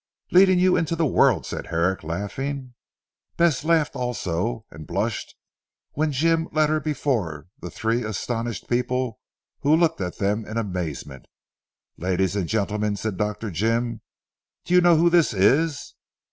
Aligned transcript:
"Leading 0.31 0.57
you 0.57 0.75
into 0.75 0.95
the 0.95 1.05
world," 1.05 1.45
said 1.45 1.67
Herrick 1.67 2.03
laughing. 2.03 2.73
Bess 3.37 3.63
laughed 3.63 3.95
also 3.95 4.65
and 4.71 4.87
blushed 4.87 5.35
when 5.91 6.11
Jim 6.11 6.49
led 6.51 6.71
her 6.71 6.79
before 6.79 7.49
the 7.59 7.69
three 7.69 8.01
astonished 8.03 8.67
people 8.67 9.19
who 9.59 9.75
looked 9.75 10.01
at 10.01 10.17
them 10.17 10.43
in 10.43 10.57
amazement. 10.57 11.27
"Lady 11.97 12.23
and 12.35 12.47
gentlemen," 12.49 12.95
said 12.95 13.15
Dr. 13.15 13.51
Jim, 13.51 14.01
"do 14.65 14.73
you 14.73 14.81
know 14.81 14.97
who 14.97 15.11
this 15.11 15.35
is?" 15.35 15.93